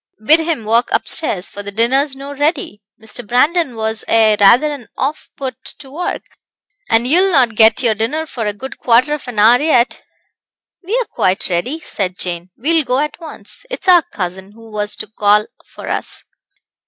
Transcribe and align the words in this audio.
"Bid 0.25 0.39
him 0.39 0.65
walk 0.65 0.89
upstairs, 0.93 1.47
for 1.47 1.61
the 1.61 1.71
dinner's 1.71 2.15
no 2.15 2.33
ready. 2.33 2.81
Mr. 2.99 3.23
Brandon 3.27 3.75
was 3.75 4.03
aye 4.07 4.35
rather 4.39 4.73
an 4.73 4.87
off 4.97 5.29
put 5.37 5.63
to 5.77 5.91
work, 5.91 6.23
and 6.89 7.07
ye'll 7.07 7.31
no 7.31 7.45
get 7.45 7.83
your 7.83 7.93
dinner 7.93 8.25
for 8.25 8.47
a 8.47 8.51
good 8.53 8.79
quarter 8.79 9.13
of 9.13 9.27
an 9.27 9.37
hour 9.37 9.61
yet." 9.61 10.01
"We 10.83 10.97
are 10.97 11.05
quite 11.05 11.47
ready," 11.51 11.81
said 11.81 12.17
Jane; 12.17 12.49
"We 12.57 12.73
will 12.73 12.83
go 12.83 12.97
at 12.97 13.19
once. 13.19 13.63
It 13.69 13.83
is 13.83 13.87
our 13.87 14.01
cousin, 14.11 14.53
who 14.53 14.71
was 14.71 14.95
to 14.95 15.07
call 15.07 15.45
for 15.67 15.87
us." 15.87 16.23